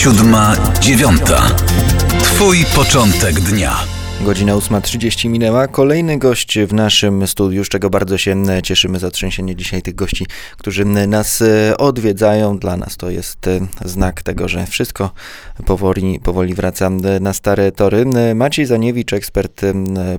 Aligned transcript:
siódma, 0.00 0.56
dziewiąta. 0.80 1.42
Twój 2.22 2.64
początek 2.74 3.40
dnia. 3.40 3.99
Godzina 4.24 4.54
8.30 4.54 5.28
minęła. 5.28 5.68
Kolejny 5.68 6.18
gość 6.18 6.58
w 6.58 6.72
naszym 6.72 7.26
studiu, 7.26 7.64
z 7.64 7.68
czego 7.68 7.90
bardzo 7.90 8.18
się 8.18 8.44
cieszymy. 8.62 8.98
Zatrzęsienie 8.98 9.56
dzisiaj 9.56 9.82
tych 9.82 9.94
gości, 9.94 10.26
którzy 10.56 10.84
nas 10.84 11.42
e, 11.42 11.76
odwiedzają. 11.76 12.58
Dla 12.58 12.76
nas 12.76 12.96
to 12.96 13.10
jest 13.10 13.46
e, 13.46 13.60
znak 13.84 14.22
tego, 14.22 14.48
że 14.48 14.66
wszystko 14.66 15.10
powoli, 15.66 16.20
powoli 16.20 16.54
wraca 16.54 16.90
na 17.20 17.32
stare 17.32 17.72
tory. 17.72 18.06
Maciej 18.34 18.66
Zaniewicz, 18.66 19.12
ekspert 19.12 19.60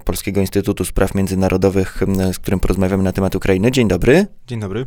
Polskiego 0.06 0.42
Instytutu 0.42 0.86
Spraw 0.86 1.16
Międzynarodowych, 1.16 2.04
z 2.34 2.40
którym 2.40 2.60
porozmawiamy 2.60 3.04
na 3.04 3.12
temat 3.12 3.36
Ukrainy. 3.36 3.72
Dzień 3.72 3.88
dobry. 3.88 4.28
Dzień 4.48 4.60
dobry. 4.60 4.86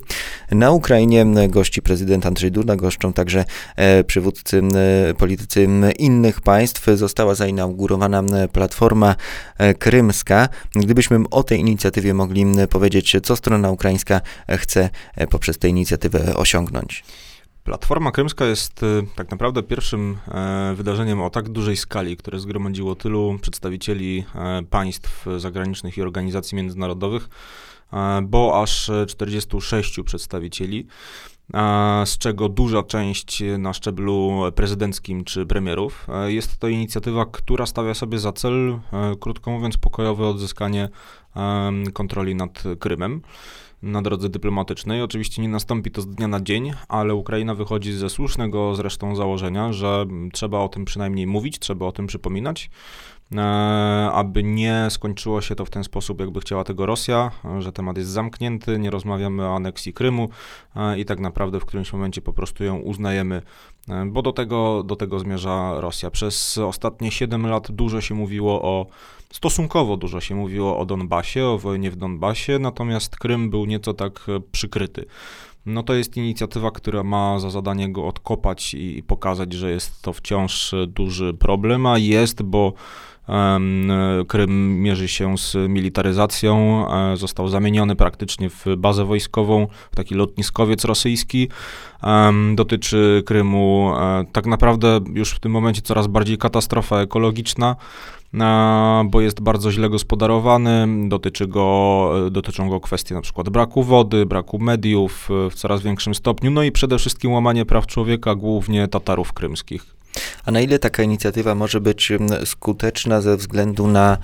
Na 0.50 0.70
Ukrainie 0.70 1.26
gości 1.48 1.82
prezydent 1.82 2.26
Andrzej 2.26 2.52
Duda, 2.52 2.76
goszczą 2.76 3.12
także 3.12 3.44
e, 3.76 4.04
przywódcy, 4.04 4.62
politycy 5.18 5.68
innych 5.98 6.40
państw. 6.40 6.86
Została 6.94 7.34
zainaugurowana 7.34 8.22
platforma 8.52 9.03
E, 9.58 9.74
krymska. 9.74 10.48
Gdybyśmy 10.74 11.20
o 11.30 11.42
tej 11.42 11.60
inicjatywie 11.60 12.14
mogli 12.14 12.44
powiedzieć, 12.70 13.16
co 13.22 13.36
strona 13.36 13.70
ukraińska 13.70 14.20
chce 14.48 14.90
e, 15.16 15.26
poprzez 15.26 15.58
tę 15.58 15.68
inicjatywę 15.68 16.36
osiągnąć. 16.36 17.04
Platforma 17.64 18.12
Krymska 18.12 18.44
jest 18.44 18.82
e, 18.82 18.86
tak 19.16 19.30
naprawdę 19.30 19.62
pierwszym 19.62 20.18
wydarzeniem 20.74 21.20
o 21.20 21.30
tak 21.30 21.48
dużej 21.48 21.76
skali, 21.76 22.16
które 22.16 22.40
zgromadziło 22.40 22.94
tylu 22.94 23.38
przedstawicieli 23.42 24.24
państw 24.70 25.26
zagranicznych 25.38 25.98
i 25.98 26.02
organizacji 26.02 26.56
międzynarodowych, 26.56 27.28
bo 28.22 28.62
aż 28.62 28.90
46 29.06 30.00
przedstawicieli 30.04 30.86
z 32.04 32.18
czego 32.18 32.48
duża 32.48 32.82
część 32.82 33.42
na 33.58 33.72
szczeblu 33.72 34.42
prezydenckim 34.54 35.24
czy 35.24 35.46
premierów. 35.46 36.06
Jest 36.26 36.58
to 36.58 36.68
inicjatywa, 36.68 37.26
która 37.26 37.66
stawia 37.66 37.94
sobie 37.94 38.18
za 38.18 38.32
cel, 38.32 38.78
e, 38.92 39.14
krótko 39.20 39.50
mówiąc, 39.50 39.76
pokojowe 39.76 40.26
odzyskanie 40.26 40.88
kontroli 41.92 42.34
nad 42.34 42.62
Krymem 42.78 43.22
na 43.84 44.02
drodze 44.02 44.28
dyplomatycznej. 44.28 45.02
Oczywiście 45.02 45.42
nie 45.42 45.48
nastąpi 45.48 45.90
to 45.90 46.02
z 46.02 46.06
dnia 46.06 46.28
na 46.28 46.40
dzień, 46.40 46.72
ale 46.88 47.14
Ukraina 47.14 47.54
wychodzi 47.54 47.92
ze 47.92 48.10
słusznego 48.10 48.74
zresztą 48.74 49.16
założenia, 49.16 49.72
że 49.72 50.06
trzeba 50.32 50.58
o 50.58 50.68
tym 50.68 50.84
przynajmniej 50.84 51.26
mówić, 51.26 51.58
trzeba 51.58 51.86
o 51.86 51.92
tym 51.92 52.06
przypominać. 52.06 52.70
E, 53.32 53.42
aby 54.12 54.42
nie 54.42 54.86
skończyło 54.90 55.40
się 55.40 55.54
to 55.54 55.64
w 55.64 55.70
ten 55.70 55.84
sposób, 55.84 56.20
jakby 56.20 56.40
chciała 56.40 56.64
tego 56.64 56.86
Rosja, 56.86 57.30
że 57.58 57.72
temat 57.72 57.96
jest 57.96 58.10
zamknięty, 58.10 58.78
nie 58.78 58.90
rozmawiamy 58.90 59.44
o 59.44 59.56
aneksji 59.56 59.92
Krymu 59.92 60.28
e, 60.76 60.98
i 60.98 61.04
tak 61.04 61.20
naprawdę 61.20 61.60
w 61.60 61.64
którymś 61.64 61.92
momencie 61.92 62.22
po 62.22 62.32
prostu 62.32 62.64
ją 62.64 62.78
uznajemy, 62.78 63.42
e, 63.88 64.06
bo 64.06 64.22
do 64.22 64.32
tego, 64.32 64.82
do 64.82 64.96
tego 64.96 65.18
zmierza 65.18 65.80
Rosja. 65.80 66.10
Przez 66.10 66.58
ostatnie 66.58 67.10
7 67.10 67.46
lat 67.46 67.72
dużo 67.72 68.00
się 68.00 68.14
mówiło 68.14 68.62
o, 68.62 68.86
stosunkowo 69.34 69.96
dużo 69.96 70.20
się 70.20 70.34
mówiło 70.34 70.78
o 70.78 70.86
Donbasie, 70.86 71.44
o 71.44 71.58
wojnie 71.58 71.90
w 71.90 71.96
Donbasie, 71.96 72.58
natomiast 72.58 73.16
Krym 73.16 73.50
był 73.50 73.66
nieco 73.66 73.94
tak 73.94 74.26
przykryty. 74.52 75.06
No 75.66 75.82
to 75.82 75.94
jest 75.94 76.16
inicjatywa, 76.16 76.70
która 76.70 77.02
ma 77.02 77.38
za 77.38 77.50
zadanie 77.50 77.92
go 77.92 78.06
odkopać 78.06 78.74
i 78.74 79.02
pokazać, 79.02 79.52
że 79.52 79.70
jest 79.70 80.02
to 80.02 80.12
wciąż 80.12 80.74
duży 80.88 81.34
problem, 81.34 81.86
a 81.86 81.98
jest, 81.98 82.42
bo 82.42 82.72
Krym 84.28 84.82
mierzy 84.82 85.08
się 85.08 85.38
z 85.38 85.56
militaryzacją, 85.68 86.84
e, 87.12 87.16
został 87.16 87.48
zamieniony 87.48 87.96
praktycznie 87.96 88.50
w 88.50 88.64
bazę 88.76 89.04
wojskową, 89.04 89.66
w 89.92 89.96
taki 89.96 90.14
lotniskowiec 90.14 90.84
rosyjski. 90.84 91.48
Dotyczy 92.54 93.22
Krymu 93.26 93.92
e, 93.96 94.24
tak 94.32 94.46
naprawdę 94.46 95.00
już 95.14 95.30
w 95.30 95.40
tym 95.40 95.52
momencie 95.52 95.82
coraz 95.82 96.06
bardziej 96.06 96.38
katastrofa 96.38 97.00
ekologiczna 97.00 97.76
bo 99.04 99.20
jest 99.20 99.40
bardzo 99.40 99.72
źle 99.72 99.88
gospodarowany, 99.88 100.86
dotyczy 101.08 101.46
go, 101.46 102.10
dotyczą 102.30 102.68
go 102.68 102.80
kwestie 102.80 103.14
na 103.14 103.20
przykład 103.20 103.48
braku 103.48 103.82
wody, 103.82 104.26
braku 104.26 104.58
mediów 104.58 105.28
w 105.50 105.54
coraz 105.54 105.82
większym 105.82 106.14
stopniu, 106.14 106.50
no 106.50 106.62
i 106.62 106.72
przede 106.72 106.98
wszystkim 106.98 107.32
łamanie 107.32 107.64
praw 107.64 107.86
człowieka, 107.86 108.34
głównie 108.34 108.88
Tatarów 108.88 109.32
krymskich. 109.32 110.03
A 110.46 110.50
na 110.50 110.60
ile 110.60 110.78
taka 110.78 111.02
inicjatywa 111.02 111.54
może 111.54 111.80
być 111.80 112.10
mm, 112.10 112.46
skuteczna 112.46 113.20
ze 113.20 113.36
względu 113.36 113.86
na 113.86 114.18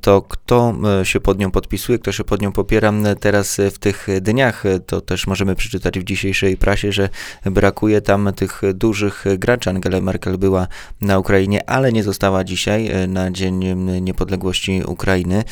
to 0.00 0.22
kto 0.22 0.74
e, 1.00 1.04
się 1.04 1.20
pod 1.20 1.38
nią 1.38 1.50
podpisuje, 1.50 1.98
kto 1.98 2.12
się 2.12 2.24
pod 2.24 2.42
nią 2.42 2.52
popiera 2.52 2.92
teraz 3.20 3.60
e, 3.60 3.70
w 3.70 3.78
tych 3.78 4.06
dniach, 4.20 4.66
e, 4.66 4.80
to 4.80 5.00
też 5.00 5.26
możemy 5.26 5.54
przeczytać 5.54 5.98
w 5.98 6.04
dzisiejszej 6.04 6.56
prasie, 6.56 6.92
że 6.92 7.08
brakuje 7.44 8.00
tam 8.00 8.32
tych 8.36 8.62
dużych 8.74 9.24
graczy. 9.38 9.70
Angela 9.70 10.00
Merkel 10.00 10.38
była 10.38 10.66
na 11.00 11.18
Ukrainie, 11.18 11.70
ale 11.70 11.92
nie 11.92 12.02
została 12.02 12.44
dzisiaj 12.44 13.08
na 13.08 13.30
Dzień 13.30 13.64
Niepodległości 14.00 14.82
Ukrainy. 14.86 15.44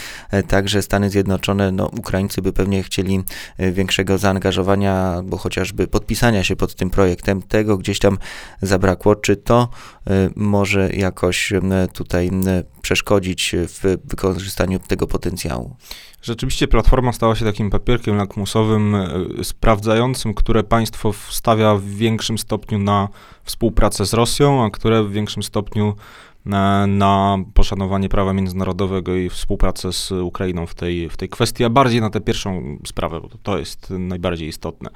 Także 0.48 0.82
Stany 0.82 1.10
Zjednoczone, 1.10 1.72
no 1.72 1.86
Ukraińcy 1.98 2.42
by 2.42 2.52
pewnie 2.52 2.82
chcieli 2.82 3.22
większego 3.58 4.18
zaangażowania, 4.18 5.22
bo 5.24 5.36
chociażby 5.36 5.86
podpisania 5.86 6.44
się 6.44 6.56
pod 6.56 6.74
tym 6.74 6.90
projektem. 6.90 7.42
Tego 7.42 7.78
gdzieś 7.78 7.98
tam 7.98 8.18
zabrakło. 8.62 9.16
Czy 9.16 9.36
to 9.36 9.68
może 10.36 10.90
jakoś 10.90 11.52
tutaj 11.92 12.30
przeszkodzić 12.86 13.54
w 13.58 13.96
wykorzystaniu 14.04 14.78
tego 14.78 15.06
potencjału. 15.06 15.76
Rzeczywiście 16.22 16.68
platforma 16.68 17.12
stała 17.12 17.34
się 17.34 17.44
takim 17.44 17.70
papierkiem 17.70 18.16
lakmusowym, 18.16 18.94
e, 18.94 19.08
sprawdzającym, 19.42 20.34
które 20.34 20.64
państwo 20.64 21.12
stawia 21.30 21.74
w 21.74 21.84
większym 21.84 22.38
stopniu 22.38 22.78
na 22.78 23.08
współpracę 23.44 24.06
z 24.06 24.12
Rosją, 24.14 24.64
a 24.64 24.70
które 24.70 25.02
w 25.02 25.12
większym 25.12 25.42
stopniu 25.42 25.94
na, 26.44 26.86
na, 26.86 27.38
poszanowanie 27.54 28.08
prawa 28.08 28.32
międzynarodowego 28.32 29.14
i 29.14 29.28
współpracę 29.28 29.92
z 29.92 30.10
Ukrainą 30.10 30.66
w 30.66 30.74
tej, 30.74 31.08
w 31.08 31.16
tej 31.16 31.28
kwestii, 31.28 31.64
a 31.64 31.70
bardziej 31.70 32.00
na 32.00 32.10
tę 32.10 32.20
pierwszą 32.20 32.78
sprawę, 32.86 33.20
bo 33.20 33.28
to 33.42 33.58
jest 33.58 33.90
najbardziej 33.90 34.48
istotne. 34.48 34.90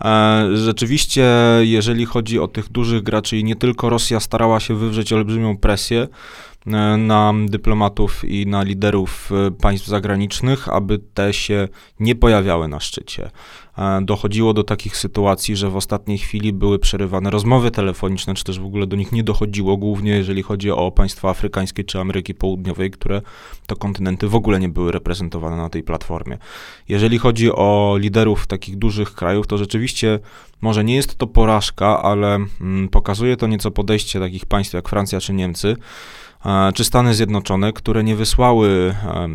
E, 0.00 0.48
rzeczywiście, 0.54 1.30
jeżeli 1.60 2.06
chodzi 2.06 2.38
o 2.38 2.48
tych 2.48 2.68
dużych 2.68 3.02
graczy 3.02 3.38
i 3.38 3.44
nie 3.44 3.56
tylko 3.56 3.90
Rosja 3.90 4.20
starała 4.20 4.60
się 4.60 4.74
wywrzeć 4.74 5.12
olbrzymią 5.12 5.56
presję, 5.56 6.08
E, 6.08 6.51
na 6.98 7.34
dyplomatów 7.46 8.24
i 8.24 8.46
na 8.46 8.62
liderów 8.62 9.30
e, 9.32 9.50
państw 9.50 9.86
zagranicznych, 9.86 10.68
aby 10.68 10.98
te 10.98 11.32
się 11.32 11.68
nie 12.00 12.14
pojawiały 12.14 12.68
na 12.68 12.80
szczycie. 12.80 13.30
E, 13.78 14.00
dochodziło 14.02 14.54
do 14.54 14.64
takich 14.64 14.96
sytuacji, 14.96 15.56
że 15.56 15.70
w 15.70 15.76
ostatniej 15.76 16.18
chwili 16.18 16.52
były 16.52 16.78
przerywane 16.78 17.30
rozmowy 17.30 17.70
telefoniczne, 17.70 18.34
czy 18.34 18.44
też 18.44 18.60
w 18.60 18.64
ogóle 18.64 18.86
do 18.86 18.96
nich 18.96 19.12
nie 19.12 19.24
dochodziło, 19.24 19.76
głównie 19.76 20.10
jeżeli 20.10 20.42
chodzi 20.42 20.70
o 20.70 20.90
państwa 20.90 21.30
afrykańskie 21.30 21.84
czy 21.84 22.00
Ameryki 22.00 22.34
Południowej, 22.34 22.90
które 22.90 23.22
to 23.66 23.76
kontynenty 23.76 24.28
w 24.28 24.34
ogóle 24.34 24.60
nie 24.60 24.68
były 24.68 24.92
reprezentowane 24.92 25.56
na 25.56 25.68
tej 25.68 25.82
platformie. 25.82 26.38
Jeżeli 26.88 27.18
chodzi 27.18 27.52
o 27.52 27.96
liderów 27.98 28.46
takich 28.46 28.76
dużych 28.76 29.14
krajów, 29.14 29.46
to 29.46 29.58
rzeczywiście 29.58 30.18
może 30.60 30.84
nie 30.84 30.94
jest 30.94 31.16
to 31.16 31.26
porażka, 31.26 32.02
ale 32.02 32.38
mm, 32.60 32.88
pokazuje 32.88 33.36
to 33.36 33.46
nieco 33.46 33.70
podejście 33.70 34.20
takich 34.20 34.46
państw 34.46 34.74
jak 34.74 34.88
Francja 34.88 35.20
czy 35.20 35.32
Niemcy, 35.32 35.76
czy 36.74 36.84
Stany 36.84 37.14
Zjednoczone, 37.14 37.72
które 37.72 38.04
nie 38.04 38.16
wysłały, 38.16 38.94
e, 39.04 39.28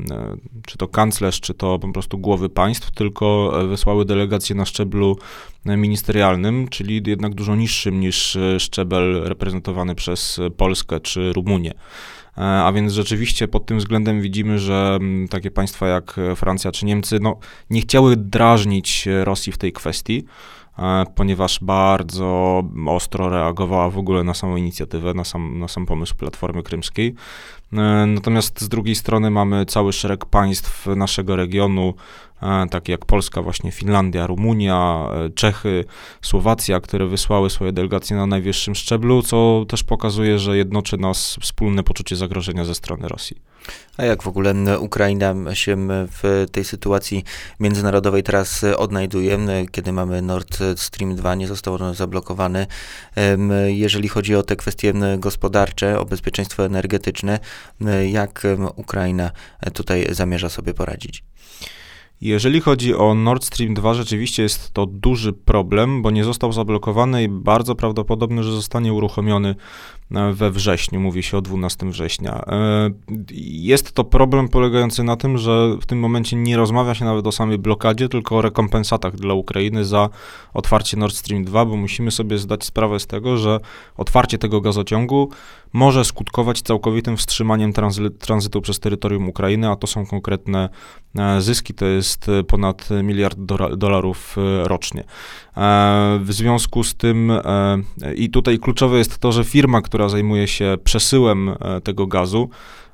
czy 0.67 0.77
to 0.77 0.87
kanclerz, 0.87 1.41
czy 1.41 1.53
to 1.53 1.79
po 1.79 1.91
prostu 1.91 2.17
głowy 2.17 2.49
państw, 2.49 2.91
tylko 2.91 3.53
wysłały 3.67 4.05
delegacje 4.05 4.55
na 4.55 4.65
szczeblu 4.65 5.17
ministerialnym, 5.65 6.67
czyli 6.67 7.03
jednak 7.05 7.35
dużo 7.35 7.55
niższym 7.55 7.99
niż 7.99 8.35
e, 8.35 8.59
szczebel 8.59 9.23
reprezentowany 9.23 9.95
przez 9.95 10.39
Polskę 10.57 10.99
czy 10.99 11.33
Rumunię. 11.33 11.73
E, 12.37 12.41
a 12.41 12.71
więc 12.71 12.93
rzeczywiście 12.93 13.47
pod 13.47 13.65
tym 13.65 13.77
względem 13.77 14.21
widzimy, 14.21 14.59
że 14.59 14.99
takie 15.29 15.51
państwa 15.51 15.87
jak 15.87 16.15
Francja 16.35 16.71
czy 16.71 16.85
Niemcy 16.85 17.19
no, 17.21 17.39
nie 17.69 17.81
chciały 17.81 18.15
drażnić 18.15 19.07
Rosji 19.23 19.51
w 19.53 19.57
tej 19.57 19.73
kwestii. 19.73 20.25
E, 20.79 21.05
ponieważ 21.15 21.59
bardzo 21.61 22.63
ostro 22.87 23.29
reagowała 23.29 23.89
w 23.89 23.97
ogóle 23.97 24.23
na 24.23 24.33
samą 24.33 24.55
inicjatywę, 24.55 25.13
na 25.13 25.23
sam, 25.23 25.59
na 25.59 25.67
sam 25.67 25.85
pomysł 25.85 26.15
Platformy 26.15 26.63
Krymskiej. 26.63 27.15
E, 27.73 27.77
natomiast 28.05 28.61
z 28.61 28.69
drugiej 28.69 28.95
strony 28.95 29.29
mamy 29.29 29.65
cały 29.65 29.93
szereg 29.93 30.25
państw 30.25 30.87
naszego 30.87 31.35
regionu, 31.35 31.93
takie 32.71 32.91
jak 32.91 33.05
Polska, 33.05 33.41
właśnie 33.41 33.71
Finlandia, 33.71 34.27
Rumunia, 34.27 35.07
Czechy, 35.35 35.85
Słowacja, 36.21 36.79
które 36.79 37.07
wysłały 37.07 37.49
swoje 37.49 37.71
delegacje 37.71 38.15
na 38.15 38.25
najwyższym 38.25 38.75
szczeblu, 38.75 39.21
co 39.21 39.65
też 39.67 39.83
pokazuje, 39.83 40.39
że 40.39 40.57
jednoczy 40.57 40.97
nas 40.97 41.37
wspólne 41.41 41.83
poczucie 41.83 42.15
zagrożenia 42.15 42.65
ze 42.65 42.75
strony 42.75 43.07
Rosji. 43.07 43.41
A 43.97 44.05
jak 44.05 44.23
w 44.23 44.27
ogóle 44.27 44.79
Ukraina 44.79 45.55
się 45.55 45.87
w 45.89 46.45
tej 46.51 46.63
sytuacji 46.63 47.23
międzynarodowej 47.59 48.23
teraz 48.23 48.63
odnajduje, 48.63 49.37
kiedy 49.71 49.91
mamy 49.91 50.21
Nord 50.21 50.59
Stream 50.75 51.15
2, 51.15 51.35
nie 51.35 51.47
został 51.47 51.73
on 51.73 51.95
zablokowany. 51.95 52.67
Jeżeli 53.67 54.07
chodzi 54.07 54.35
o 54.35 54.43
te 54.43 54.55
kwestie 54.55 54.93
gospodarcze, 55.17 55.99
o 55.99 56.05
bezpieczeństwo 56.05 56.65
energetyczne, 56.65 57.39
jak 58.09 58.43
Ukraina 58.75 59.31
tutaj 59.73 60.07
zamierza 60.11 60.49
sobie 60.49 60.73
poradzić? 60.73 61.23
Jeżeli 62.21 62.61
chodzi 62.61 62.95
o 62.95 63.13
Nord 63.13 63.45
Stream 63.45 63.73
2, 63.73 63.93
rzeczywiście 63.93 64.43
jest 64.43 64.73
to 64.73 64.85
duży 64.85 65.33
problem, 65.33 66.01
bo 66.01 66.11
nie 66.11 66.23
został 66.23 66.53
zablokowany 66.53 67.23
i 67.23 67.29
bardzo 67.29 67.75
prawdopodobne, 67.75 68.43
że 68.43 68.51
zostanie 68.51 68.93
uruchomiony 68.93 69.55
we 70.11 70.51
wrześniu, 70.51 70.99
mówi 70.99 71.23
się 71.23 71.37
o 71.37 71.41
12 71.41 71.89
września. 71.89 72.41
E, 72.47 72.89
jest 73.41 73.91
to 73.91 74.03
problem 74.03 74.49
polegający 74.49 75.03
na 75.03 75.15
tym, 75.15 75.37
że 75.37 75.77
w 75.81 75.85
tym 75.85 75.99
momencie 75.99 76.35
nie 76.35 76.57
rozmawia 76.57 76.95
się 76.95 77.05
nawet 77.05 77.27
o 77.27 77.31
samej 77.31 77.57
blokadzie, 77.57 78.09
tylko 78.09 78.37
o 78.37 78.41
rekompensatach 78.41 79.15
dla 79.15 79.33
Ukrainy 79.33 79.85
za 79.85 80.09
otwarcie 80.53 80.97
Nord 80.97 81.15
Stream 81.15 81.43
2, 81.43 81.65
bo 81.65 81.75
musimy 81.75 82.11
sobie 82.11 82.37
zdać 82.37 82.65
sprawę 82.65 82.99
z 82.99 83.07
tego, 83.07 83.37
że 83.37 83.59
otwarcie 83.97 84.37
tego 84.37 84.61
gazociągu 84.61 85.29
może 85.73 86.05
skutkować 86.05 86.61
całkowitym 86.61 87.17
wstrzymaniem 87.17 87.73
tranzytu 88.19 88.61
przez 88.61 88.79
terytorium 88.79 89.29
Ukrainy, 89.29 89.69
a 89.69 89.75
to 89.75 89.87
są 89.87 90.05
konkretne 90.05 90.69
e, 91.15 91.41
zyski, 91.41 91.73
to 91.73 91.85
jest 91.85 92.25
ponad 92.47 92.89
miliard 93.03 93.37
dolarów 93.77 94.35
rocznie. 94.63 95.03
W 96.19 96.27
związku 96.29 96.83
z 96.83 96.95
tym 96.95 97.31
i 98.15 98.29
tutaj 98.29 98.59
kluczowe 98.59 98.97
jest 98.97 99.17
to, 99.17 99.31
że 99.31 99.43
firma, 99.43 99.81
która 99.81 99.96
zajmuje 100.09 100.47
się 100.47 100.77
przesyłem 100.83 101.49
e, 101.49 101.81
tego 101.81 102.07
gazu, 102.07 102.49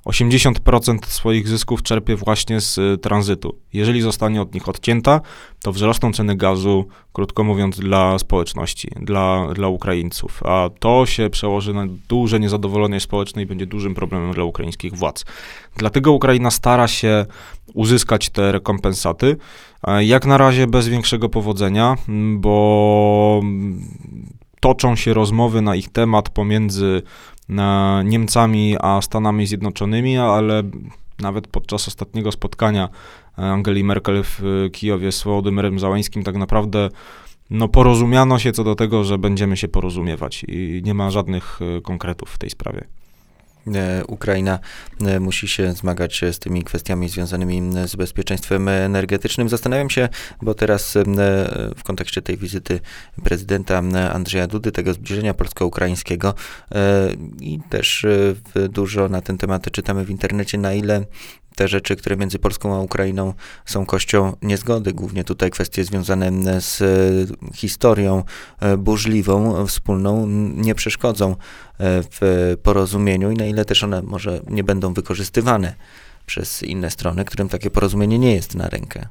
80% 0.06 1.06
swoich 1.06 1.48
zysków 1.48 1.84
czerpie 1.84 2.16
właśnie 2.16 2.62
z 2.62 2.78
e, 2.78 2.98
tranzytu. 2.98 3.56
Jeżeli 3.74 4.02
zostanie 4.02 4.42
od 4.42 4.54
nich 4.54 4.70
odcięta, 4.70 5.22
to 5.62 5.72
wzrosną 5.72 6.14
ceny 6.14 6.36
gazu, 6.36 6.88
krótko 7.14 7.44
mówiąc, 7.44 7.80
dla 7.80 8.20
społeczności, 8.20 8.90
dla, 9.02 9.48
dla 9.54 9.68
Ukraińców, 9.68 10.44
a 10.44 10.70
to 10.80 11.06
się 11.06 11.30
przełoży 11.30 11.74
na 11.74 11.86
duże 12.10 12.40
niezadowolenie 12.40 13.00
społeczne 13.00 13.42
i 13.42 13.46
będzie 13.46 13.66
dużym 13.66 13.96
problemem 13.96 14.34
dla 14.34 14.44
ukraińskich 14.44 14.96
władz. 14.96 15.26
Dlatego 15.78 16.12
Ukraina 16.12 16.52
stara 16.52 16.88
się 16.88 17.26
uzyskać 17.74 18.30
te 18.30 18.52
rekompensaty. 18.52 19.38
Jak 20.00 20.26
na 20.26 20.38
razie 20.38 20.68
bez 20.68 20.88
większego 20.88 21.30
powodzenia, 21.30 21.96
bo 22.38 23.42
toczą 24.64 24.96
się 24.96 25.14
rozmowy 25.14 25.62
na 25.62 25.76
ich 25.76 25.90
temat 25.90 26.30
pomiędzy 26.30 27.02
Niemcami 28.04 28.76
a 28.82 29.02
Stanami 29.02 29.48
Zjednoczonymi, 29.48 30.18
ale 30.18 30.64
nawet 31.20 31.48
podczas 31.48 31.88
ostatniego 31.88 32.32
spotkania 32.32 32.90
Angeli 33.36 33.84
Merkel 33.84 34.24
w 34.24 34.70
Kijowie 34.72 35.12
z 35.12 35.24
Wołodymyrem 35.24 35.80
Załańskim 35.80 36.24
tak 36.24 36.36
naprawdę 36.36 36.90
no, 37.50 37.68
porozumiano 37.68 38.40
się 38.40 38.52
co 38.52 38.64
do 38.64 38.76
tego, 38.76 39.04
że 39.04 39.18
będziemy 39.18 39.58
się 39.58 39.68
porozumiewać 39.68 40.46
i 40.48 40.82
nie 40.86 40.94
ma 40.94 41.12
żadnych 41.12 41.60
e, 41.78 41.82
konkretów 41.82 42.30
w 42.30 42.38
tej 42.38 42.50
sprawie. 42.50 42.88
E, 43.68 44.06
Ukraina 44.08 44.60
e, 45.02 45.20
musi 45.20 45.48
się 45.48 45.74
zmagać 45.74 46.22
z 46.32 46.40
tymi 46.40 46.64
kwestiami 46.64 47.10
związanymi 47.10 47.72
z 47.86 47.96
bezpieczeństwem 47.96 48.68
energetycznym. 48.68 49.50
Zastanawiam 49.50 49.90
się, 49.90 50.10
bo 50.42 50.54
teraz 50.54 50.96
e, 50.96 51.04
w 51.76 51.84
kontekście 51.84 52.22
tej 52.22 52.38
wizyty 52.38 52.80
prezydenta 53.24 53.78
Andrzeja 54.14 54.48
Dudy, 54.48 54.72
tego 54.72 54.94
zbliżenia 54.94 55.34
polsko-ukraińskiego 55.34 56.34
i 57.42 57.60
też 57.70 58.06
dużo 58.70 59.10
na 59.10 59.22
ten 59.22 59.38
temat 59.38 59.72
czytamy 59.72 60.06
w 60.06 60.10
internecie, 60.10 60.58
na 60.58 60.74
ile 60.74 61.06
te 61.56 61.68
rzeczy, 61.68 61.96
które 61.96 62.18
między 62.18 62.40
Polską 62.40 62.76
a 62.76 62.80
Ukrainą 62.80 63.34
są 63.66 63.86
kością 63.86 64.36
niezgody, 64.42 64.94
głównie 64.94 65.24
tutaj 65.24 65.52
kwestie 65.52 65.84
związane 65.84 66.62
z 66.62 66.82
historią 67.56 68.24
e, 68.60 68.78
burzliwą, 68.78 69.68
wspólną, 69.68 70.28
nie 70.56 70.76
przeszkodzą 70.76 71.32
e, 71.32 71.36
w 72.12 72.56
porozumieniu 72.64 73.32
i 73.32 73.36
na 73.36 73.46
ile 73.46 73.66
też 73.66 73.84
one 73.84 74.02
może 74.02 74.42
nie 74.50 74.64
będą 74.64 74.94
wykorzystywane 74.94 75.76
przez 76.26 76.64
inne 76.64 76.92
strony, 76.92 77.26
którym 77.26 77.50
takie 77.50 77.70
porozumienie 77.70 78.20
nie 78.20 78.36
jest 78.36 78.56
na 78.56 78.70
rękę. 78.70 79.08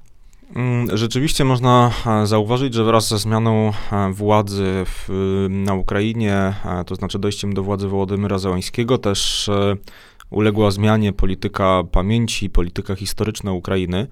Mm, 0.56 0.96
rzeczywiście 0.96 1.44
można 1.44 1.90
e, 2.06 2.26
zauważyć, 2.26 2.74
że 2.74 2.84
wraz 2.84 3.08
ze 3.08 3.18
zmianą 3.18 3.72
władzy 4.12 4.84
w, 4.86 5.08
na 5.50 5.74
Ukrainie, 5.74 6.54
to 6.86 6.94
znaczy 6.94 7.18
dojściem 7.18 7.54
do 7.54 7.62
władzy 7.62 7.88
Wołodymyra 7.88 8.38
Załańskiego, 8.38 8.98
też 8.98 9.50
uległa 10.32 10.70
zmianie 10.70 11.12
polityka 11.12 11.82
pamięci, 11.92 12.50
polityka 12.50 12.94
historyczna 12.94 13.52
Ukrainy. 13.52 14.06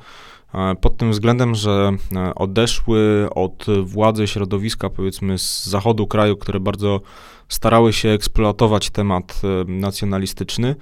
E, 0.55 0.75
pod 0.75 0.97
tym 0.97 1.11
względem, 1.11 1.55
że 1.55 1.93
e, 2.17 2.35
odeszły 2.35 3.29
od 3.35 3.67
władzy 3.83 4.27
środowiska, 4.27 4.91
powiedzmy, 4.91 5.39
z 5.39 5.67
zachodu 5.67 6.07
kraju, 6.07 6.37
które 6.37 6.61
bardzo 6.61 7.01
starały 7.49 7.93
się 7.93 8.09
eksploatować 8.09 8.91
temat 8.91 9.41
e, 9.45 9.71
nacjonalistyczny. 9.71 10.77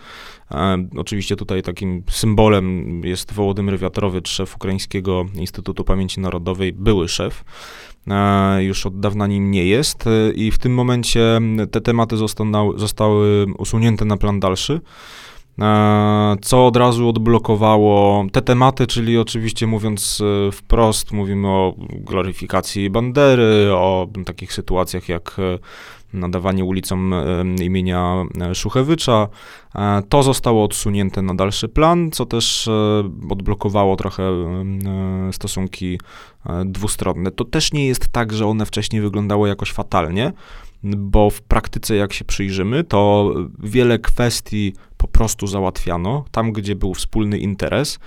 Oczywiście 0.97 1.37
tutaj 1.37 1.63
takim 1.63 2.03
symbolem 2.11 3.01
jest 3.05 3.33
Wołodymyr 3.33 3.79
Wiatrowicz, 3.79 4.29
szef 4.29 4.57
Ukraińskiego 4.57 5.27
Instytutu 5.35 5.85
Pamięci 5.85 6.21
Narodowej, 6.21 6.73
były 6.73 7.09
szef. 7.09 7.45
Już 8.59 8.87
od 8.87 9.01
dawna 9.01 9.27
nim 9.27 9.51
nie 9.51 9.65
jest 9.65 10.05
i 10.35 10.51
w 10.51 10.59
tym 10.59 10.75
momencie 10.75 11.41
te 11.71 11.81
tematy 11.81 12.17
zostały, 12.17 12.79
zostały 12.79 13.47
usunięte 13.59 14.05
na 14.05 14.17
plan 14.17 14.41
dalszy. 14.41 14.81
E, 15.59 16.37
co 16.43 16.67
od 16.67 16.77
razu 16.77 17.09
odblokowało 17.09 18.25
te 18.33 18.43
tematy, 18.43 18.87
czyli 18.87 19.19
oczywiście 19.19 19.67
mówiąc 19.67 20.23
e, 20.49 20.53
wprost, 20.53 21.13
mówimy 21.13 21.49
o 21.49 21.75
gloryfikacji 21.79 22.91
Bandery, 22.91 23.73
o 23.73 24.09
takich 24.27 24.53
sytuacjach 24.53 25.09
jak 25.09 25.37
e, 25.39 25.59
nadawanie 26.13 26.65
ulicom 26.65 27.15
imienia 27.63 28.25
Szuchewycza. 28.55 29.29
To 30.09 30.23
zostało 30.23 30.65
odsunięte 30.65 31.23
na 31.23 31.35
dalszy 31.35 31.69
plan, 31.69 32.11
co 32.11 32.27
też 32.27 32.69
odblokowało 33.31 33.97
trochę 33.97 34.23
stosunki 35.33 36.01
dwustronne. 36.65 37.31
To 37.31 37.45
też 37.45 37.73
nie 37.73 37.87
jest 37.87 38.09
tak, 38.09 38.33
że 38.33 38.47
one 38.47 38.67
wcześniej 38.67 39.03
wyglądały 39.03 39.49
jakoś 39.49 39.73
fatalnie 39.73 40.33
bo 40.83 41.31
w 41.31 41.43
praktyce, 41.43 41.97
jak 41.97 42.13
się 42.13 42.25
przyjrzymy, 42.25 42.85
to 42.85 43.33
wiele 43.59 43.99
kwestii 43.99 44.73
po 44.97 45.09
prostu 45.09 45.47
załatwiano 45.47 46.25
tam, 46.31 46.53
gdzie 46.53 46.77
był 46.77 46.95
wspólny 46.95 47.39
interes, 47.39 47.99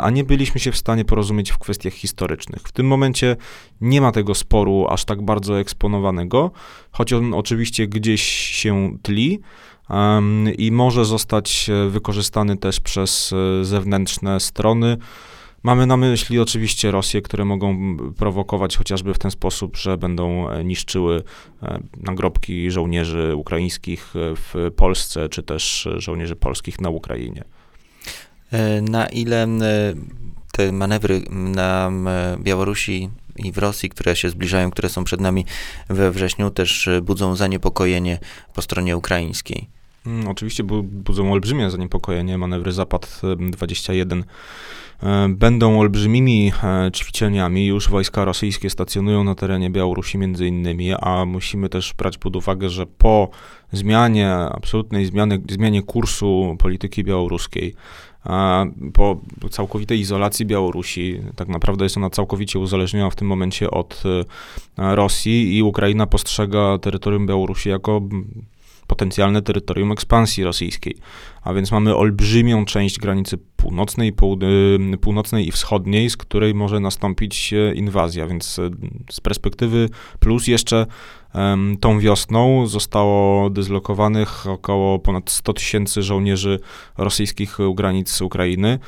a 0.00 0.10
nie 0.10 0.24
byliśmy 0.24 0.60
się 0.60 0.72
w 0.72 0.76
stanie 0.76 1.04
porozumieć 1.04 1.50
w 1.50 1.58
kwestiach 1.58 1.92
historycznych. 1.92 2.62
W 2.62 2.72
tym 2.72 2.86
momencie 2.86 3.36
nie 3.80 4.00
ma 4.00 4.12
tego 4.12 4.34
sporu 4.34 4.86
aż 4.88 5.04
tak 5.04 5.22
bardzo 5.22 5.60
eksponowanego, 5.60 6.50
choć 6.90 7.12
on 7.12 7.34
oczywiście 7.34 7.86
gdzieś 7.86 8.22
się 8.32 8.98
tli. 9.02 9.40
I 10.58 10.72
może 10.72 11.04
zostać 11.04 11.70
wykorzystany 11.88 12.56
też 12.56 12.80
przez 12.80 13.32
e, 13.32 13.64
zewnętrzne 13.64 14.40
strony. 14.40 14.96
Mamy 15.64 15.86
na 15.86 15.96
myśli 15.96 16.38
oczywiście 16.38 16.90
Rosję, 16.90 17.22
które 17.22 17.44
mogą 17.44 17.96
prowokować 18.16 18.76
chociażby 18.76 19.14
w 19.14 19.18
ten 19.18 19.30
sposób, 19.30 19.76
że 19.76 19.98
będą 19.98 20.50
e, 20.50 20.64
niszczyły 20.64 21.22
e, 21.62 21.80
nagrobki 21.96 22.70
żołnierzy 22.70 23.36
ukraińskich 23.36 24.14
e, 24.16 24.36
w 24.36 24.70
Polsce, 24.76 25.28
czy 25.28 25.42
też 25.42 25.88
żołnierzy 25.96 26.36
polskich 26.36 26.80
na 26.80 26.90
Ukrainie. 26.90 27.44
Na 28.82 29.06
ile 29.06 29.48
te 30.52 30.72
manewry 30.72 31.22
na 31.30 31.92
Białorusi 32.38 33.10
i 33.36 33.52
w 33.52 33.58
Rosji, 33.58 33.88
które 33.88 34.16
się 34.16 34.30
zbliżają, 34.30 34.70
które 34.70 34.88
są 34.88 35.04
przed 35.04 35.20
nami 35.20 35.44
we 35.88 36.10
wrześniu, 36.10 36.50
też 36.50 36.88
budzą 37.02 37.36
zaniepokojenie 37.36 38.18
po 38.54 38.62
stronie 38.62 38.96
ukraińskiej? 38.96 39.68
Hmm, 40.04 40.28
oczywiście 40.28 40.64
budzą 40.82 41.32
olbrzymie 41.32 41.70
zaniepokojenie. 41.70 42.38
Manewry 42.38 42.72
Zapad 42.72 43.20
21 43.50 44.24
E, 45.02 45.28
będą 45.28 45.80
olbrzymimi 45.80 46.52
e, 46.64 46.90
ćwiczeniami. 46.92 47.66
Już 47.66 47.88
wojska 47.88 48.24
rosyjskie 48.24 48.70
stacjonują 48.70 49.24
na 49.24 49.34
terenie 49.34 49.70
Białorusi 49.70 50.18
między 50.18 50.46
innymi, 50.46 50.94
a 51.00 51.24
musimy 51.24 51.68
też 51.68 51.94
brać 51.98 52.18
pod 52.18 52.36
uwagę, 52.36 52.70
że 52.70 52.86
po 52.86 53.28
zmianie, 53.72 54.30
absolutnej 54.30 55.06
zmianie, 55.06 55.38
zmianie 55.50 55.82
kursu 55.82 56.56
polityki 56.58 57.04
białoruskiej, 57.04 57.74
po 58.92 59.20
całkowitej 59.50 60.00
izolacji 60.00 60.46
Białorusi, 60.46 61.20
tak 61.36 61.48
naprawdę 61.48 61.84
jest 61.84 61.96
ona 61.96 62.10
całkowicie 62.10 62.58
uzależniona 62.58 63.10
w 63.10 63.16
tym 63.16 63.28
momencie 63.28 63.70
od 63.70 64.02
e, 64.78 64.94
Rosji 64.94 65.56
i 65.56 65.62
Ukraina 65.62 66.06
postrzega 66.06 66.78
terytorium 66.78 67.26
Białorusi 67.26 67.68
jako 67.68 68.00
potencjalne 68.86 69.42
terytorium 69.42 69.92
ekspansji 69.92 70.44
rosyjskiej. 70.44 70.96
A 71.42 71.54
więc 71.54 71.72
mamy 71.72 71.96
olbrzymią 71.96 72.64
część 72.64 72.98
granicy 72.98 73.38
północnej, 73.56 74.12
y, 74.92 74.98
północnej 74.98 75.48
i 75.48 75.52
wschodniej, 75.52 76.10
z 76.10 76.16
której 76.16 76.54
może 76.54 76.80
nastąpić 76.80 77.54
inwazja. 77.74 78.26
Więc 78.26 78.58
y, 78.58 78.70
z 79.10 79.20
perspektywy 79.20 79.88
plus 80.20 80.46
jeszcze 80.46 80.86
Tą 81.80 82.00
wiosną 82.00 82.66
zostało 82.66 83.50
dyslokowanych 83.50 84.46
około 84.46 84.98
ponad 84.98 85.30
100 85.30 85.52
tysięcy 85.52 86.02
żołnierzy 86.02 86.60
rosyjskich 86.98 87.58
u 87.60 87.74
granic 87.74 88.20
Ukrainy. 88.20 88.78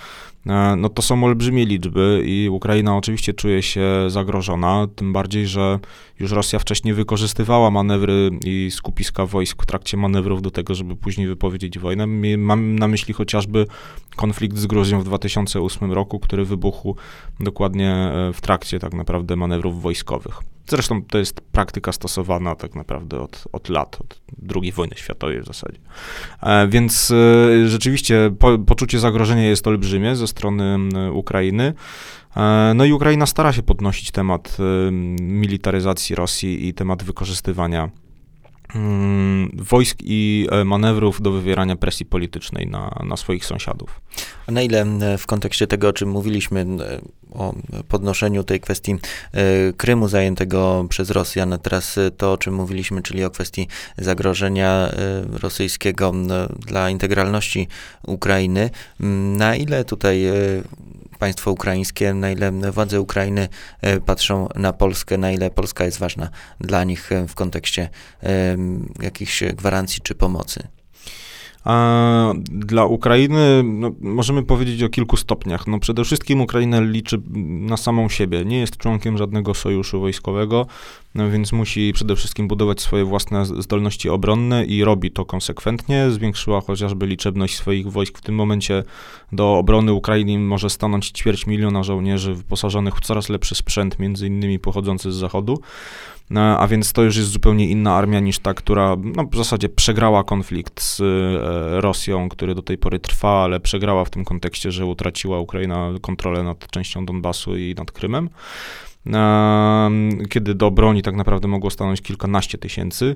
E, 0.46 0.76
no 0.76 0.88
to 0.88 1.02
są 1.02 1.24
olbrzymie 1.24 1.66
liczby 1.66 2.22
i 2.26 2.48
Ukraina 2.48 2.96
oczywiście 2.96 3.34
czuje 3.34 3.62
się 3.62 3.86
zagrożona, 4.08 4.86
tym 4.96 5.12
bardziej, 5.12 5.46
że 5.46 5.78
już 6.20 6.32
Rosja 6.32 6.58
wcześniej 6.58 6.94
wykorzystywała 6.94 7.70
manewry 7.70 8.30
i 8.44 8.70
skupiska 8.70 9.26
wojsk 9.26 9.62
w 9.62 9.66
trakcie 9.66 9.96
manewrów 9.96 10.42
do 10.42 10.50
tego, 10.50 10.74
żeby 10.74 10.96
później 10.96 11.26
wypowiedzieć 11.26 11.78
wojnę. 11.78 12.06
Mam 12.38 12.78
na 12.78 12.88
myśli 12.88 13.14
chociażby 13.14 13.66
konflikt 14.16 14.56
z 14.56 14.66
Gruzją 14.66 15.00
w 15.00 15.04
2008 15.04 15.92
roku, 15.92 16.18
który 16.18 16.44
wybuchł 16.44 16.96
dokładnie 17.40 17.90
e, 17.90 18.32
w 18.32 18.40
trakcie 18.40 18.78
tak 18.78 18.94
naprawdę 18.94 19.36
manewrów 19.36 19.82
wojskowych. 19.82 20.55
Zresztą 20.68 21.02
to 21.02 21.18
jest 21.18 21.40
praktyka 21.40 21.92
stosowana 21.92 22.54
tak 22.54 22.74
naprawdę 22.74 23.20
od, 23.20 23.44
od 23.52 23.68
lat, 23.68 23.98
od 24.00 24.20
II 24.56 24.72
wojny 24.72 24.96
światowej 24.96 25.40
w 25.40 25.46
zasadzie. 25.46 25.78
E, 26.42 26.68
więc 26.68 27.10
e, 27.10 27.68
rzeczywiście 27.68 28.30
po, 28.38 28.58
poczucie 28.58 28.98
zagrożenia 28.98 29.42
jest 29.42 29.66
olbrzymie 29.66 30.16
ze 30.16 30.26
strony 30.26 30.78
Ukrainy. 31.12 31.74
E, 32.36 32.72
no 32.74 32.84
i 32.84 32.92
Ukraina 32.92 33.26
stara 33.26 33.52
się 33.52 33.62
podnosić 33.62 34.10
temat 34.10 34.56
militaryzacji 35.20 36.16
Rosji 36.16 36.68
i 36.68 36.74
temat 36.74 37.02
wykorzystywania 37.02 37.90
wojsk 39.54 39.98
i 40.02 40.48
e, 40.50 40.64
manewrów 40.64 41.22
do 41.22 41.32
wywierania 41.32 41.76
presji 41.76 42.06
politycznej 42.06 42.66
na, 42.66 42.98
na 43.04 43.16
swoich 43.16 43.44
sąsiadów. 43.44 44.00
A 44.46 44.52
na 44.52 44.62
ile 44.62 44.86
w 45.18 45.26
kontekście 45.26 45.66
tego, 45.66 45.88
o 45.88 45.92
czym 45.92 46.08
mówiliśmy, 46.08 46.66
o 47.32 47.54
podnoszeniu 47.88 48.44
tej 48.44 48.60
kwestii 48.60 48.92
e, 48.92 48.98
Krymu 49.72 50.08
zajętego 50.08 50.86
przez 50.88 51.10
Rosjan, 51.10 51.52
a 51.52 51.58
teraz 51.58 51.98
to, 52.16 52.32
o 52.32 52.38
czym 52.38 52.54
mówiliśmy, 52.54 53.02
czyli 53.02 53.24
o 53.24 53.30
kwestii 53.30 53.68
zagrożenia 53.98 54.70
e, 54.70 55.24
rosyjskiego 55.38 56.12
dla 56.66 56.90
integralności 56.90 57.68
Ukrainy, 58.06 58.70
na 59.36 59.56
ile 59.56 59.84
tutaj 59.84 60.26
państwo 61.16 61.50
ukraińskie, 61.50 62.14
na 62.14 62.30
ile 62.30 62.52
władze 62.52 63.00
Ukrainy 63.00 63.48
e, 63.80 64.00
patrzą 64.00 64.48
na 64.54 64.72
Polskę, 64.72 65.18
na 65.18 65.32
ile 65.32 65.50
Polska 65.50 65.84
jest 65.84 65.98
ważna 65.98 66.28
dla 66.60 66.84
nich 66.84 67.12
e, 67.12 67.28
w 67.28 67.34
kontekście 67.34 67.88
jakichś 69.00 69.42
gwarancji 69.44 70.00
czy 70.02 70.14
pomocy. 70.14 70.68
Dla 72.48 72.84
Ukrainy 72.84 73.62
no, 73.64 73.90
możemy 74.00 74.42
powiedzieć 74.42 74.82
o 74.82 74.88
kilku 74.88 75.16
stopniach. 75.16 75.66
No, 75.66 75.78
przede 75.78 76.04
wszystkim 76.04 76.40
Ukraina 76.40 76.80
liczy 76.80 77.22
na 77.60 77.76
samą 77.76 78.08
siebie. 78.08 78.44
Nie 78.44 78.58
jest 78.58 78.76
członkiem 78.76 79.18
żadnego 79.18 79.54
sojuszu 79.54 80.00
wojskowego, 80.00 80.66
no, 81.16 81.30
więc 81.30 81.52
musi 81.52 81.92
przede 81.92 82.16
wszystkim 82.16 82.48
budować 82.48 82.80
swoje 82.80 83.04
własne 83.04 83.46
zdolności 83.46 84.08
obronne 84.08 84.64
i 84.64 84.84
robi 84.84 85.10
to 85.10 85.24
konsekwentnie. 85.24 86.10
Zwiększyła 86.10 86.60
chociażby 86.60 87.06
liczebność 87.06 87.56
swoich 87.56 87.92
wojsk. 87.92 88.18
W 88.18 88.22
tym 88.22 88.34
momencie 88.34 88.82
do 89.32 89.58
obrony 89.58 89.92
Ukrainy 89.92 90.38
może 90.38 90.70
stanąć 90.70 91.10
ćwierć 91.10 91.46
miliona 91.46 91.82
żołnierzy 91.82 92.34
wyposażonych 92.34 92.94
w 92.94 93.00
coraz 93.00 93.28
lepszy 93.28 93.54
sprzęt, 93.54 93.98
między 93.98 94.26
innymi 94.26 94.58
pochodzący 94.58 95.12
z 95.12 95.14
zachodu. 95.14 95.60
No, 96.30 96.40
a 96.58 96.66
więc 96.66 96.92
to 96.92 97.02
już 97.02 97.16
jest 97.16 97.30
zupełnie 97.30 97.68
inna 97.68 97.94
armia 97.94 98.20
niż 98.20 98.38
ta, 98.38 98.54
która 98.54 98.96
no, 99.16 99.24
w 99.32 99.36
zasadzie 99.36 99.68
przegrała 99.68 100.24
konflikt 100.24 100.82
z 100.82 101.00
e, 101.00 101.80
Rosją, 101.80 102.28
który 102.28 102.54
do 102.54 102.62
tej 102.62 102.78
pory 102.78 102.98
trwa, 102.98 103.44
ale 103.44 103.60
przegrała 103.60 104.04
w 104.04 104.10
tym 104.10 104.24
kontekście, 104.24 104.72
że 104.72 104.86
utraciła 104.86 105.40
Ukraina 105.40 105.90
kontrolę 106.02 106.42
nad 106.42 106.70
częścią 106.70 107.06
Donbasu 107.06 107.56
i 107.56 107.74
nad 107.74 107.92
Krymem. 107.92 108.28
Kiedy 110.28 110.54
do 110.54 110.70
broni 110.70 111.02
tak 111.02 111.14
naprawdę 111.14 111.48
mogło 111.48 111.70
stanąć 111.70 112.02
kilkanaście 112.02 112.58
tysięcy. 112.58 113.14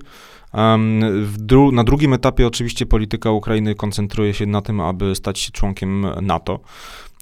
Dru 1.39 1.73
na 1.73 1.85
drugim 1.85 2.13
etapie 2.13 2.47
oczywiście 2.47 2.87
polityka 2.87 3.31
Ukrainy 3.31 3.75
koncentruje 3.75 4.35
się 4.35 4.47
na 4.47 4.63
tym, 4.63 4.81
aby 4.81 5.15
stać 5.15 5.39
się 5.39 5.51
członkiem 5.53 6.07
NATO. 6.23 6.61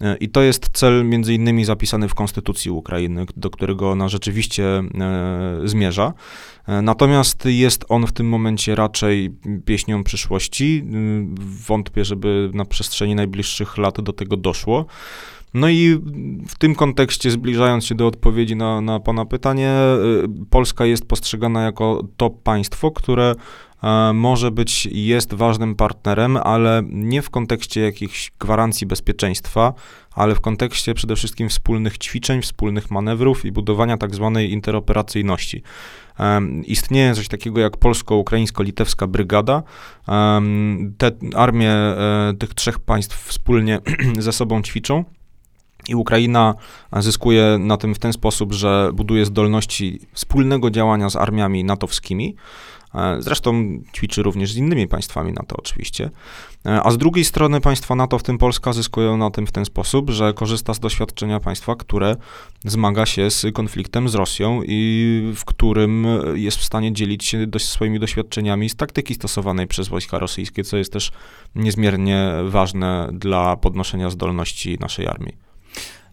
E, 0.00 0.16
I 0.16 0.28
to 0.28 0.42
jest 0.42 0.68
cel 0.72 1.04
między 1.04 1.34
innymi 1.34 1.64
zapisany 1.64 2.08
w 2.08 2.14
konstytucji 2.14 2.70
Ukrainy, 2.70 3.26
do 3.36 3.50
którego 3.50 3.90
ona 3.90 4.08
rzeczywiście 4.08 4.64
e, 4.64 4.82
zmierza. 5.64 6.12
E, 6.66 6.82
natomiast 6.82 7.44
jest 7.44 7.84
on 7.88 8.06
w 8.06 8.12
tym 8.12 8.28
momencie 8.28 8.74
raczej 8.74 9.30
pieśnią 9.64 10.04
przyszłości. 10.04 10.84
Wątpię, 11.66 12.04
żeby 12.04 12.50
na 12.54 12.64
przestrzeni 12.64 13.14
najbliższych 13.14 13.78
lat 13.78 14.00
do 14.00 14.12
tego 14.12 14.36
doszło. 14.36 14.86
No 15.54 15.68
i 15.68 16.00
w 16.48 16.58
tym 16.58 16.74
kontekście, 16.74 17.30
zbliżając 17.30 17.84
się 17.84 17.94
do 17.94 18.06
odpowiedzi 18.06 18.56
na, 18.56 18.80
na 18.80 19.00
Pana 19.00 19.24
pytanie, 19.24 19.74
Polska 20.50 20.86
jest 20.86 21.08
postrzegana 21.08 21.62
jako 21.62 22.04
to 22.16 22.30
państwo, 22.30 22.90
które 22.90 23.34
może 24.14 24.50
być, 24.50 24.86
jest 24.86 25.34
ważnym 25.34 25.74
partnerem, 25.74 26.36
ale 26.36 26.82
nie 26.88 27.22
w 27.22 27.30
kontekście 27.30 27.80
jakichś 27.80 28.32
gwarancji 28.38 28.86
bezpieczeństwa, 28.86 29.74
ale 30.12 30.34
w 30.34 30.40
kontekście 30.40 30.94
przede 30.94 31.16
wszystkim 31.16 31.48
wspólnych 31.48 31.98
ćwiczeń, 31.98 32.42
wspólnych 32.42 32.90
manewrów 32.90 33.44
i 33.44 33.52
budowania 33.52 33.96
tak 33.96 34.14
zwanej 34.14 34.52
interoperacyjności. 34.52 35.62
Istnieje 36.64 37.14
coś 37.14 37.28
takiego 37.28 37.60
jak 37.60 37.76
polsko-ukraińsko-litewska 37.76 39.06
brygada. 39.06 39.62
Te 40.98 41.10
armie 41.34 41.70
e, 41.70 42.34
tych 42.38 42.54
trzech 42.54 42.78
państw 42.78 43.26
wspólnie 43.28 43.78
ze 44.18 44.32
sobą 44.32 44.62
ćwiczą. 44.62 45.04
I 45.88 45.94
Ukraina 45.94 46.54
zyskuje 46.96 47.58
na 47.58 47.76
tym 47.76 47.94
w 47.94 47.98
ten 47.98 48.12
sposób, 48.12 48.52
że 48.52 48.90
buduje 48.94 49.24
zdolności 49.24 50.00
wspólnego 50.12 50.70
działania 50.70 51.10
z 51.10 51.16
armiami 51.16 51.64
natowskimi. 51.64 52.36
E, 52.94 53.16
zresztą 53.22 53.80
ćwiczy 53.96 54.22
również 54.22 54.52
z 54.52 54.56
innymi 54.56 54.88
państwami 54.88 55.32
NATO 55.32 55.56
oczywiście. 55.58 56.10
E, 56.66 56.82
a 56.82 56.90
z 56.90 56.98
drugiej 56.98 57.24
strony 57.24 57.60
państwa 57.60 57.94
NATO, 57.94 58.18
w 58.18 58.22
tym 58.22 58.38
Polska, 58.38 58.72
zyskują 58.72 59.16
na 59.16 59.30
tym 59.30 59.46
w 59.46 59.52
ten 59.52 59.64
sposób, 59.64 60.10
że 60.10 60.34
korzysta 60.34 60.74
z 60.74 60.80
doświadczenia 60.80 61.40
państwa, 61.40 61.76
które 61.76 62.16
zmaga 62.64 63.06
się 63.06 63.30
z 63.30 63.46
konfliktem 63.54 64.08
z 64.08 64.14
Rosją 64.14 64.62
i 64.66 65.32
w 65.36 65.44
którym 65.44 66.06
jest 66.34 66.56
w 66.58 66.64
stanie 66.64 66.92
dzielić 66.92 67.24
się 67.24 67.46
swoimi 67.58 68.00
doświadczeniami 68.00 68.68
z 68.68 68.76
taktyki 68.76 69.14
stosowanej 69.14 69.66
przez 69.66 69.88
wojska 69.88 70.18
rosyjskie, 70.18 70.64
co 70.64 70.76
jest 70.76 70.92
też 70.92 71.10
niezmiernie 71.54 72.32
ważne 72.44 73.08
dla 73.12 73.56
podnoszenia 73.56 74.10
zdolności 74.10 74.78
naszej 74.80 75.06
armii. 75.06 75.47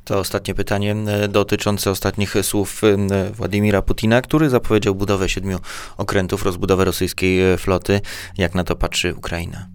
To 0.05 0.19
ostatnie 0.19 0.53
pytanie 0.53 0.95
e, 1.07 1.27
dotyczące 1.27 1.91
ostatnich 1.91 2.35
słów 2.41 2.81
e, 2.83 3.31
Władimira 3.31 3.81
Putina, 3.81 4.21
który 4.21 4.49
zapowiedział 4.49 4.95
budowę 4.95 5.29
siedmiu 5.29 5.59
okrętów, 5.97 6.43
rozbudowę 6.43 6.85
rosyjskiej 6.85 7.53
e, 7.53 7.57
floty. 7.57 8.01
Jak 8.37 8.55
na 8.55 8.63
to 8.63 8.75
patrzy 8.75 9.15
Ukraina? 9.15 9.67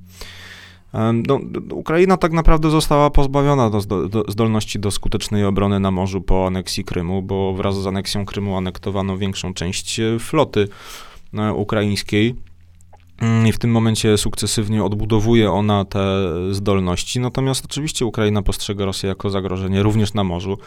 No, 1.28 1.40
Ukraina 1.72 2.16
tak 2.16 2.32
naprawdę 2.32 2.70
została 2.70 3.10
pozbawiona 3.10 3.70
do, 3.70 4.08
do, 4.08 4.24
zdolności 4.28 4.78
do 4.78 4.90
skutecznej 4.90 5.44
obrony 5.44 5.80
na 5.80 5.90
morzu 5.90 6.20
po 6.20 6.46
aneksji 6.46 6.84
Krymu, 6.84 7.22
bo 7.22 7.54
wraz 7.54 7.76
z 7.76 7.86
aneksją 7.86 8.26
Krymu 8.26 8.56
anektowano 8.56 9.18
większą 9.18 9.54
część 9.54 10.00
floty 10.20 10.68
ukraińskiej. 11.54 12.34
Mm, 13.20 13.46
i 13.46 13.52
w 13.52 13.58
tym 13.58 13.70
momencie 13.70 14.18
sukcesywnie 14.18 14.84
odbudowuje 14.84 15.52
ona 15.52 15.84
te 15.84 16.00
zdolności. 16.50 17.20
Natomiast 17.20 17.64
oczywiście 17.64 18.06
Ukraina 18.06 18.42
postrzega 18.42 18.84
Rosję 18.84 19.08
jako 19.08 19.30
zagrożenie 19.30 19.82
również 19.82 20.14
na 20.14 20.24
morzu. 20.24 20.58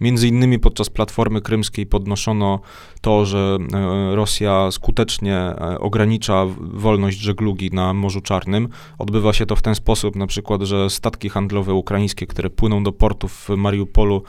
Między 0.00 0.28
innymi 0.28 0.58
podczas 0.58 0.90
Platformy 0.90 1.40
Krymskiej 1.40 1.86
podnoszono 1.86 2.60
to, 3.00 3.26
że 3.26 3.58
e, 3.72 4.16
Rosja 4.16 4.70
skutecznie 4.70 5.36
e, 5.36 5.78
ogranicza 5.80 6.46
wolność 6.60 7.18
żeglugi 7.18 7.70
na 7.72 7.94
Morzu 7.94 8.20
Czarnym. 8.20 8.68
Odbywa 8.98 9.32
się 9.32 9.46
to 9.46 9.56
w 9.56 9.62
ten 9.62 9.74
sposób 9.74 10.16
na 10.16 10.26
przykład, 10.26 10.62
że 10.62 10.90
statki 10.90 11.28
handlowe 11.28 11.74
ukraińskie, 11.74 12.26
które 12.26 12.50
płyną 12.50 12.84
do 12.84 12.92
portów 12.92 13.32
w 13.32 13.48
Mariupolu, 13.48 14.22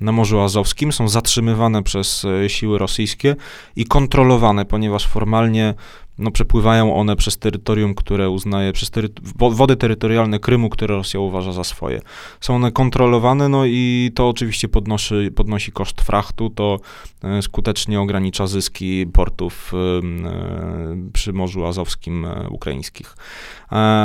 na 0.00 0.12
Morzu 0.12 0.40
Azowskim 0.40 0.92
są 0.92 1.08
zatrzymywane 1.08 1.82
przez 1.82 2.24
e, 2.24 2.48
siły 2.48 2.78
rosyjskie 2.78 3.36
i 3.76 3.84
kontrolowane, 3.84 4.64
ponieważ 4.64 5.06
formalnie 5.06 5.74
no, 6.18 6.30
przepływają 6.30 6.94
one 6.94 7.16
przez 7.16 7.38
terytorium, 7.38 7.94
które 7.94 8.30
uznaje, 8.30 8.72
przez 8.72 8.90
tery 8.90 9.08
wody 9.34 9.76
terytorialne 9.76 10.38
Krymu, 10.38 10.70
które 10.70 10.94
Rosja 10.94 11.20
uważa 11.20 11.52
za 11.52 11.64
swoje. 11.64 12.00
Są 12.40 12.54
one 12.54 12.72
kontrolowane, 12.72 13.48
no 13.48 13.66
i 13.66 14.10
to 14.14 14.28
oczywiście 14.28 14.68
podnosi, 14.68 15.14
podnosi 15.36 15.72
koszt 15.72 16.00
frachtu, 16.00 16.50
to 16.50 16.78
e, 17.24 17.42
skutecznie 17.42 18.00
ogranicza 18.00 18.46
zyski 18.46 19.06
portów 19.12 19.72
e, 19.74 21.06
przy 21.12 21.32
Morzu 21.32 21.66
Azowskim 21.66 22.24
e, 22.24 22.48
ukraińskich. 22.48 23.16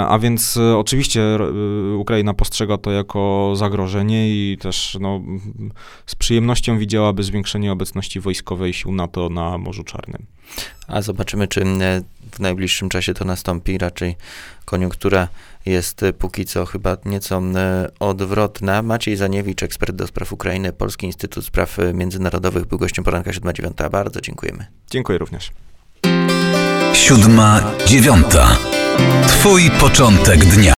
A 0.08 0.18
więc 0.22 0.60
oczywiście 0.78 1.22
Ukraina 1.98 2.34
postrzega 2.34 2.78
to 2.78 2.92
jako 2.92 3.54
zagrożenie 3.56 4.30
i 4.30 4.58
też 4.58 4.98
no, 5.02 5.22
z 6.06 6.16
przyjemnością 6.16 6.78
widziałaby 6.78 7.24
zwiększenie 7.24 7.72
obecności 7.72 8.20
wojskowej 8.20 8.74
sił 8.74 8.92
NATO 8.92 9.30
na 9.30 9.58
Morzu 9.58 9.84
Czarnym. 9.84 10.26
A 10.88 11.02
zobaczymy, 11.02 11.48
czy 11.48 11.62
e, 11.62 12.02
w 12.32 12.40
najbliższym 12.40 12.90
czasie 12.90 13.14
to 13.14 13.26
nastąpi. 13.26 13.78
Raczej 13.78 14.16
koniunktura 14.66 15.28
jest 15.66 16.04
e, 16.04 16.14
póki 16.14 16.46
co 16.46 16.66
chyba 16.66 16.98
nieco 17.06 17.42
e, 17.56 17.90
odwrotna. 18.00 18.82
Maciej 18.82 19.16
Zaniewicz, 19.16 19.64
ekspert 19.64 19.96
do 19.96 20.08
spraw 20.08 20.34
Ukrainy, 20.34 20.74
Polski 20.74 21.06
Instytut 21.06 21.46
Spraw 21.46 21.78
Międzynarodowych, 21.94 22.66
był 22.66 22.78
gościem 22.78 23.04
poranka 23.04 23.32
7.9. 23.32 23.90
Bardzo 23.90 24.22
dziękujemy. 24.22 24.66
Dziękuję 24.90 25.18
również. 25.18 25.52
Siódma, 26.94 27.72
dziewiąta. 27.86 28.58
Twój 29.28 29.72
początek 29.72 30.46
dnia. 30.46 30.74